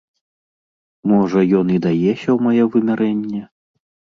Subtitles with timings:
[1.11, 3.41] Можа, ён і дае сёмае вымярэнне?